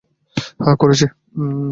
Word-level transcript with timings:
হ্যাঁ, 0.59 0.75
করেছি! 0.75 1.05